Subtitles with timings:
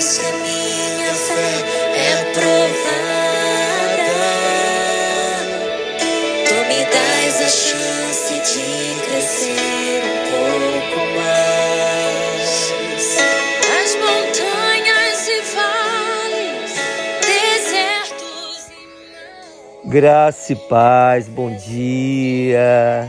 [0.00, 1.64] ver a minha fé
[1.96, 3.32] é provada.
[6.46, 8.68] Tu me dás a chance de
[9.06, 12.66] crescer um pouco mais.
[13.96, 16.72] Montanhas e vales,
[17.20, 18.56] desertos
[19.84, 23.08] e Graça e paz, bom dia.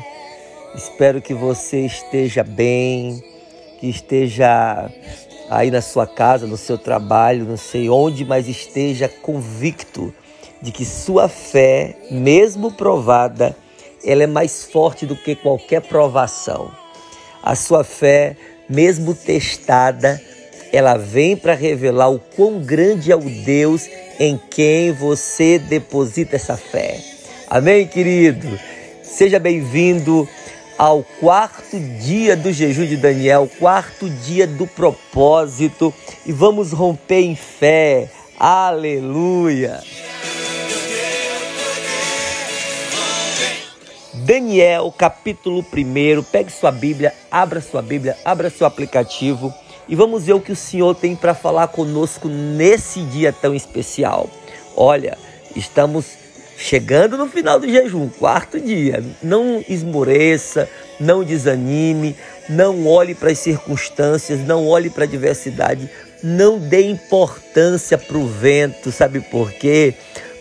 [0.76, 3.22] Espero que você esteja bem,
[3.80, 4.90] que esteja
[5.50, 10.14] aí na sua casa, no seu trabalho, não sei onde, mas esteja convicto
[10.62, 13.56] de que sua fé, mesmo provada,
[14.04, 16.72] ela é mais forte do que qualquer provação.
[17.44, 18.36] A sua fé,
[18.70, 20.22] mesmo testada,
[20.72, 23.88] ela vem para revelar o quão grande é o Deus
[24.20, 27.00] em quem você deposita essa fé.
[27.50, 28.60] Amém, querido?
[29.04, 30.28] Seja bem-vindo
[30.78, 35.94] ao quarto dia do jejum de Daniel, quarto dia do propósito,
[36.26, 38.10] e vamos romper em fé.
[38.40, 39.82] Aleluia!
[44.14, 46.24] Daniel, capítulo 1.
[46.24, 49.54] Pegue sua Bíblia, abra sua Bíblia, abra seu aplicativo
[49.88, 54.30] e vamos ver o que o Senhor tem para falar conosco nesse dia tão especial.
[54.76, 55.18] Olha,
[55.56, 56.27] estamos
[56.58, 59.04] chegando no final do jejum, quarto dia.
[59.22, 60.68] Não esmoreça,
[61.00, 62.16] não desanime,
[62.50, 65.90] não olhe para as circunstâncias, não olhe para a diversidade,
[66.24, 69.94] não dê importância para o vento, sabe por quê?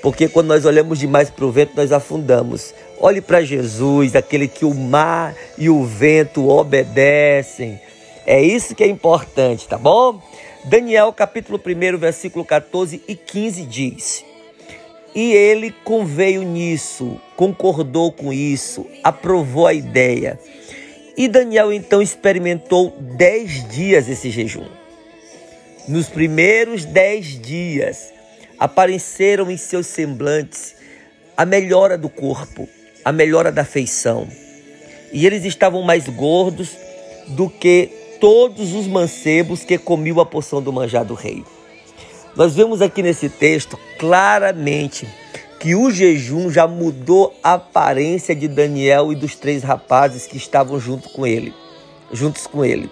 [0.03, 2.72] Porque quando nós olhamos demais para o vento, nós afundamos.
[2.98, 7.81] Olhe para Jesus, aquele que o mar e o vento obedecem.
[8.25, 10.20] É isso que é importante, tá bom?
[10.65, 14.25] Daniel capítulo 1, versículo 14 e 15 diz:
[15.16, 20.38] E ele conveio nisso, concordou com isso, aprovou a ideia.
[21.16, 24.66] E Daniel então experimentou dez dias esse jejum.
[25.88, 28.12] Nos primeiros dez dias
[28.59, 30.75] apareceram em seus semblantes
[31.34, 32.69] a melhora do corpo,
[33.03, 34.28] a melhora da feição.
[35.15, 36.76] E eles estavam mais gordos
[37.28, 37.88] do que
[38.21, 41.43] todos os mancebos que comiam a porção do manjar do rei.
[42.36, 45.08] Nós vemos aqui nesse texto claramente
[45.58, 50.78] que o jejum já mudou a aparência de Daniel e dos três rapazes que estavam
[50.78, 51.54] junto com ele,
[52.12, 52.91] juntos com ele.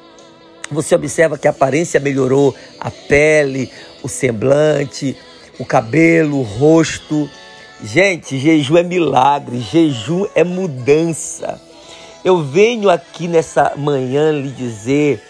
[0.71, 3.71] Você observa que a aparência melhorou, a pele,
[4.03, 5.15] o semblante,
[5.59, 7.29] o cabelo, o rosto.
[7.83, 11.61] Gente, jejum é milagre, jejum é mudança.
[12.25, 15.23] Eu venho aqui nessa manhã lhe dizer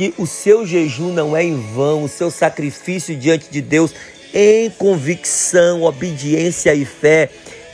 [0.00, 3.92] que o seu jejum não é em vão, o seu sacrifício diante de Deus
[4.32, 7.28] em convicção, obediência e fé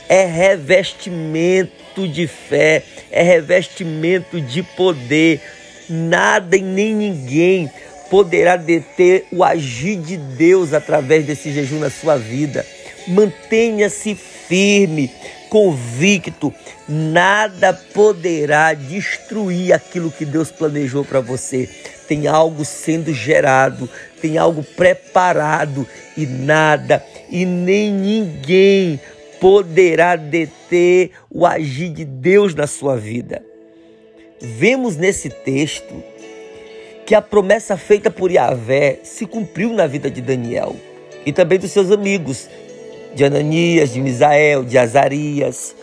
[0.09, 5.39] é revestimento de fé, é revestimento de poder.
[5.87, 7.71] Nada e nem ninguém
[8.09, 12.65] poderá deter o agir de Deus através desse jejum na sua vida.
[13.07, 15.09] Mantenha-se firme,
[15.49, 16.53] convicto,
[16.89, 21.69] nada poderá destruir aquilo que Deus planejou para você.
[22.07, 23.89] Tem algo sendo gerado,
[24.21, 25.85] tem algo preparado
[26.15, 28.99] e nada e nem ninguém
[29.39, 33.43] poderá deter o agir de Deus na sua vida.
[34.39, 36.03] Vemos nesse texto
[37.05, 40.75] que a promessa feita por Yahvé se cumpriu na vida de Daniel
[41.25, 42.49] e também dos seus amigos,
[43.13, 45.75] de Ananias, de Misael, de Azarias.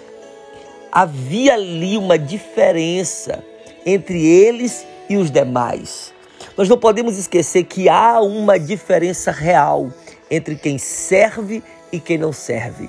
[0.91, 3.43] Havia ali uma diferença
[3.85, 6.14] entre eles e os demais.
[6.57, 9.91] Nós não podemos esquecer que há uma diferença real
[10.31, 12.89] entre quem serve e quem não serve.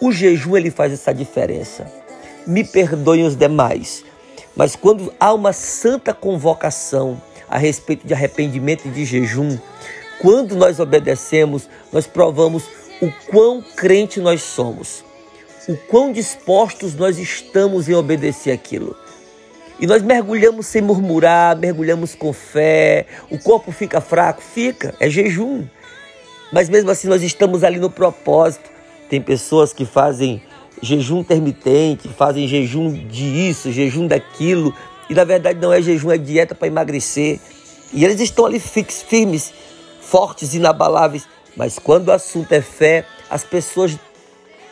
[0.00, 1.90] O jejum ele faz essa diferença.
[2.46, 4.04] Me perdoem os demais,
[4.54, 9.58] mas quando há uma santa convocação a respeito de arrependimento e de jejum,
[10.20, 12.64] quando nós obedecemos, nós provamos
[13.00, 15.04] o quão crente nós somos,
[15.68, 18.94] o quão dispostos nós estamos em obedecer aquilo.
[19.78, 23.06] E nós mergulhamos sem murmurar, mergulhamos com fé.
[23.30, 24.42] O corpo fica fraco?
[24.42, 25.66] Fica, é jejum.
[26.50, 28.70] Mas mesmo assim nós estamos ali no propósito.
[29.10, 30.42] Tem pessoas que fazem
[30.80, 34.74] jejum intermitente, fazem jejum de isso, jejum daquilo.
[35.10, 37.38] E na verdade não é jejum, é dieta para emagrecer.
[37.92, 39.52] E eles estão ali fixos, firmes,
[40.00, 41.28] fortes, inabaláveis.
[41.54, 43.98] Mas quando o assunto é fé, as pessoas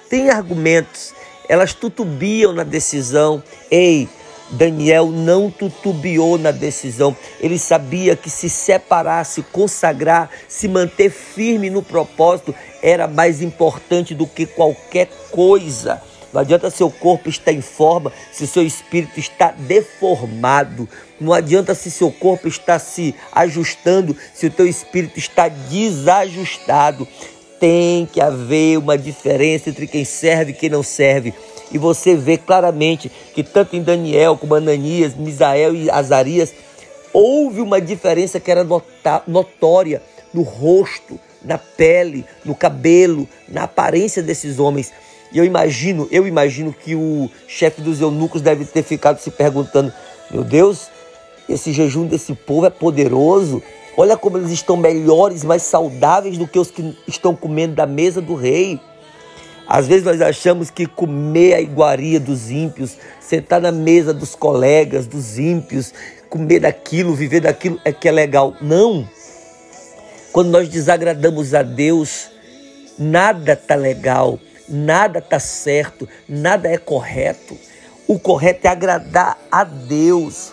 [0.08, 1.14] têm argumentos,
[1.48, 3.42] elas tutubiam na decisão.
[3.70, 4.08] Ei,
[4.50, 7.16] Daniel não tutubiou na decisão.
[7.40, 14.14] Ele sabia que se separar, se consagrar, se manter firme no propósito era mais importante
[14.14, 16.00] do que qualquer coisa.
[16.32, 20.88] Não adianta seu corpo estar em forma se seu espírito está deformado.
[21.20, 27.06] Não adianta se seu corpo está se ajustando se o teu espírito está desajustado.
[27.60, 31.32] Tem que haver uma diferença entre quem serve e quem não serve.
[31.74, 36.54] E você vê claramente que tanto em Daniel como Ananias, Misael e Azarias,
[37.12, 38.64] houve uma diferença que era
[39.26, 40.00] notória
[40.32, 44.92] no rosto, na pele, no cabelo, na aparência desses homens.
[45.32, 49.92] E eu imagino, eu imagino que o chefe dos eunucos deve ter ficado se perguntando:
[50.30, 50.88] meu Deus,
[51.48, 53.60] esse jejum desse povo é poderoso.
[53.96, 58.20] Olha como eles estão melhores, mais saudáveis do que os que estão comendo da mesa
[58.20, 58.80] do rei.
[59.66, 65.06] Às vezes nós achamos que comer a iguaria dos ímpios, sentar na mesa dos colegas,
[65.06, 65.92] dos ímpios,
[66.28, 68.54] comer daquilo, viver daquilo é que é legal.
[68.60, 69.08] Não.
[70.32, 72.30] Quando nós desagradamos a Deus,
[72.98, 74.38] nada está legal,
[74.68, 77.56] nada está certo, nada é correto.
[78.06, 80.52] O correto é agradar a Deus.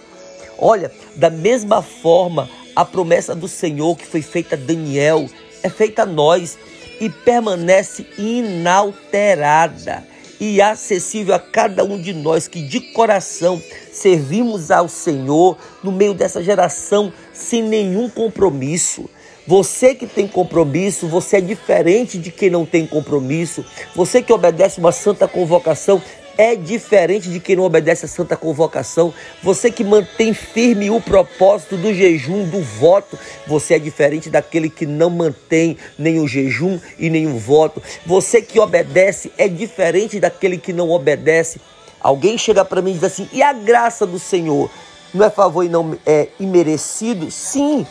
[0.57, 5.27] Olha, da mesma forma, a promessa do Senhor que foi feita a Daniel
[5.63, 6.57] é feita a nós
[7.01, 10.06] e permanece inalterada
[10.39, 13.62] e acessível a cada um de nós que de coração
[13.92, 19.09] servimos ao Senhor no meio dessa geração sem nenhum compromisso.
[19.48, 23.65] Você que tem compromisso, você é diferente de quem não tem compromisso.
[23.95, 26.01] Você que obedece uma santa convocação
[26.41, 29.13] é diferente de quem não obedece a santa convocação.
[29.43, 33.15] Você que mantém firme o propósito do jejum, do voto,
[33.45, 37.79] você é diferente daquele que não mantém nem o jejum e nem o voto.
[38.07, 41.61] Você que obedece é diferente daquele que não obedece.
[41.99, 44.67] Alguém chega para mim e diz assim: "E a graça do Senhor
[45.13, 47.85] não é favor e não é imerecido?" Sim,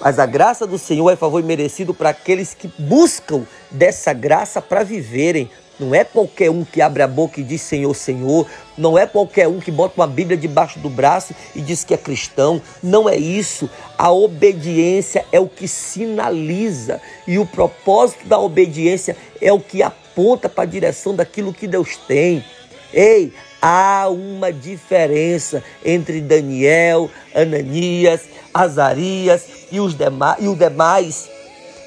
[0.00, 4.82] mas a graça do Senhor é favor merecido para aqueles que buscam dessa graça para
[4.82, 5.50] viverem.
[5.80, 8.46] Não é qualquer um que abre a boca e diz Senhor, Senhor.
[8.76, 11.96] Não é qualquer um que bota uma Bíblia debaixo do braço e diz que é
[11.96, 12.60] cristão.
[12.82, 13.68] Não é isso.
[13.96, 17.00] A obediência é o que sinaliza.
[17.26, 21.96] E o propósito da obediência é o que aponta para a direção daquilo que Deus
[21.96, 22.44] tem.
[22.92, 28.22] Ei, há uma diferença entre Daniel, Ananias,
[28.52, 31.30] Azarias e os demais, e o demais.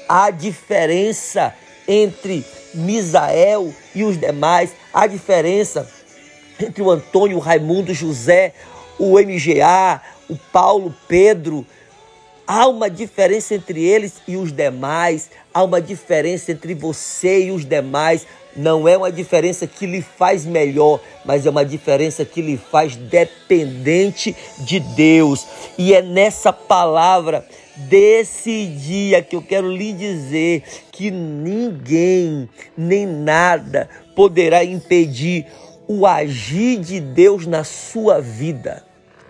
[0.08, 1.54] Há diferença
[1.86, 2.44] entre
[2.74, 4.72] Misael e os demais.
[4.92, 5.88] Há diferença
[6.60, 8.52] entre o Antônio, o Raimundo, o José,
[8.98, 11.66] o MGA, o Paulo, Pedro.
[12.46, 15.30] Há uma diferença entre eles e os demais.
[15.52, 18.26] Há uma diferença entre você e os demais
[18.56, 22.94] não é uma diferença que lhe faz melhor, mas é uma diferença que lhe faz
[22.94, 25.44] dependente de Deus.
[25.76, 27.44] E é nessa palavra
[27.76, 30.62] desse dia que eu quero lhe dizer
[30.92, 35.46] que ninguém, nem nada poderá impedir
[35.86, 38.84] o agir de Deus na sua vida.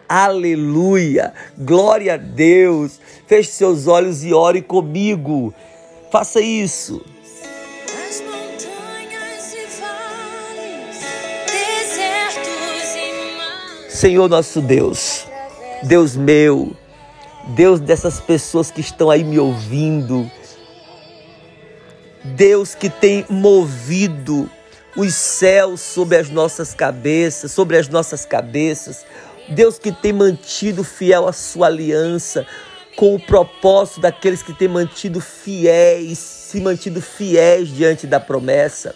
[0.09, 1.33] Aleluia!
[1.59, 3.01] Glória a Deus!
[3.27, 5.53] Feche seus olhos e ore comigo.
[6.11, 7.05] Faça isso.
[13.89, 15.27] Senhor nosso Deus,
[15.85, 16.77] Deus meu,
[17.49, 20.31] Deus dessas pessoas que estão aí me ouvindo,
[22.25, 24.51] Deus que tem movido
[24.97, 29.05] os céus sobre as nossas cabeças, sobre as nossas cabeças,
[29.49, 32.47] Deus que tem mantido fiel a sua aliança
[32.97, 38.95] com o propósito daqueles que têm mantido fiéis, se mantido fiéis diante da promessa.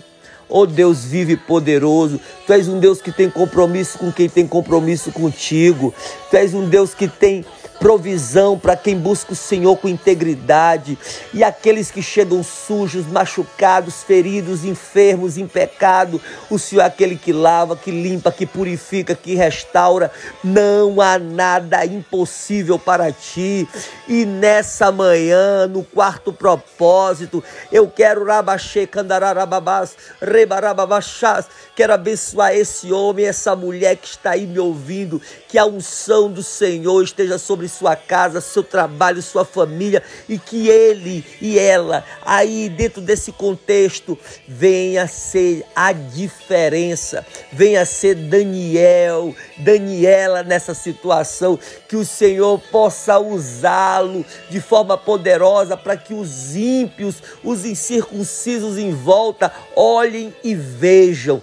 [0.49, 5.12] Oh Deus vive poderoso, Tu és um Deus que tem compromisso com quem tem compromisso
[5.12, 5.93] contigo,
[6.31, 7.45] Tu és um Deus que tem
[7.78, 10.99] provisão para quem busca o Senhor com integridade
[11.32, 16.20] e aqueles que chegam sujos, machucados, feridos, enfermos, em pecado.
[16.50, 20.11] O Senhor é aquele que lava, que limpa, que purifica, que restaura.
[20.42, 23.68] Não há nada impossível para ti.
[24.06, 33.26] E nessa manhã, no quarto propósito, eu quero rabaxê, candararababás, rebarababachás, quero abençoar esse homem,
[33.26, 37.94] essa mulher que está aí me ouvindo, que a unção do Senhor esteja sobre sua
[37.94, 45.06] casa, seu trabalho, sua família e que ele e ela, aí dentro desse contexto, venha
[45.06, 51.58] ser a diferença, venha ser Daniel, Daniela nessa situação,
[51.88, 58.92] que o Senhor possa usá-lo de forma poderosa para que os ímpios, os incircuncisos em
[58.92, 61.42] volta, olhem e vejam o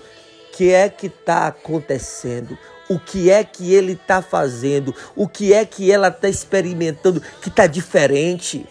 [0.58, 2.58] que é que está acontecendo
[2.90, 7.50] o que é que ele está fazendo, o que é que ela está experimentando, que
[7.50, 8.66] está diferente,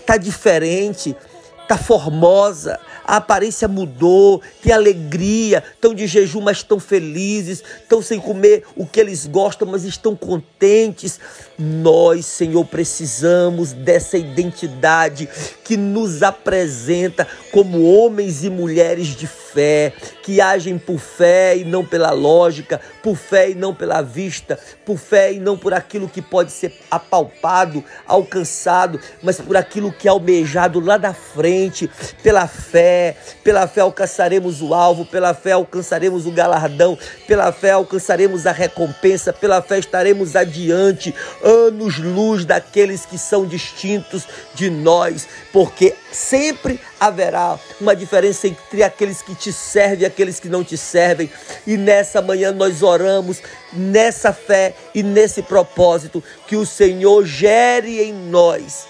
[0.00, 1.14] está diferente,
[1.62, 8.18] está formosa, a aparência mudou, tem alegria, estão de jejum, mas estão felizes, estão sem
[8.18, 11.20] comer o que eles gostam, mas estão contentes.
[11.58, 15.28] Nós, Senhor, precisamos dessa identidade
[15.62, 21.84] que nos apresenta como homens e mulheres de fé, que agem por fé e não
[21.84, 26.20] pela lógica, por fé e não pela vista, por fé e não por aquilo que
[26.20, 31.90] pode ser apalpado, alcançado, mas por aquilo que é almejado lá da frente,
[32.22, 33.16] pela fé.
[33.42, 39.32] Pela fé alcançaremos o alvo, pela fé alcançaremos o galardão, pela fé alcançaremos a recompensa,
[39.32, 47.94] pela fé estaremos adiante, anos-luz daqueles que são distintos de nós, porque sempre haverá uma
[47.94, 51.30] diferença entre aqueles que te servem e aqueles que não te servem.
[51.66, 53.40] E nessa manhã nós oramos
[53.72, 58.86] nessa fé e nesse propósito que o Senhor gere em nós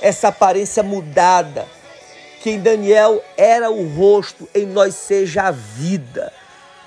[0.00, 1.66] essa aparência mudada,
[2.42, 6.32] que em Daniel era o rosto, em nós seja a vida.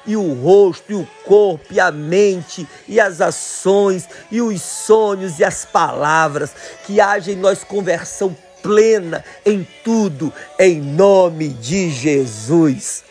[0.05, 5.39] E o rosto, e o corpo, e a mente, e as ações, e os sonhos,
[5.39, 6.51] e as palavras,
[6.85, 13.03] que haja em nós conversão plena em tudo, em nome de Jesus.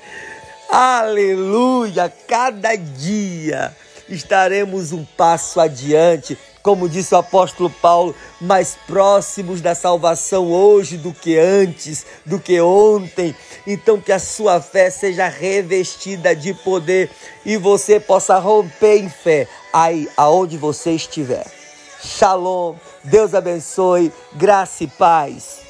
[0.71, 2.13] Aleluia!
[2.27, 3.75] Cada dia
[4.09, 11.13] estaremos um passo adiante, como disse o apóstolo Paulo, mais próximos da salvação hoje do
[11.13, 13.35] que antes, do que ontem.
[13.67, 17.11] Então, que a sua fé seja revestida de poder
[17.45, 21.58] e você possa romper em fé aí aonde você estiver.
[22.03, 25.68] Shalom, Deus abençoe, graça e paz.